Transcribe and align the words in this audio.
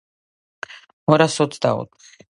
ორას 1.15 1.37
ოცდაოთხი. 1.47 2.23